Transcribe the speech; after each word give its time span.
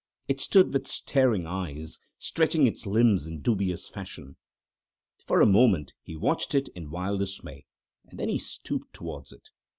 It 0.27 0.39
stood 0.41 0.73
with 0.73 0.87
staring 0.87 1.45
eyes, 1.45 1.99
stretching 2.17 2.65
its 2.65 2.87
limbs 2.87 3.27
in 3.27 3.39
dubious 3.41 3.87
fashion. 3.87 4.35
For 5.27 5.41
a 5.41 5.45
moment 5.45 5.93
he 6.01 6.15
watched 6.15 6.55
it 6.55 6.69
in 6.69 6.89
wild 6.89 7.19
dismay, 7.19 7.67
and 8.07 8.19
then 8.19 8.27
he 8.29 8.39
stooped 8.39 8.93
towards 8.95 9.31
it. 9.31 9.49